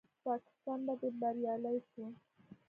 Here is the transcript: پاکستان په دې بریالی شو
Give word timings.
پاکستان 0.25 0.79
په 0.87 0.93
دې 1.01 1.09
بریالی 1.19 1.77
شو 1.89 2.05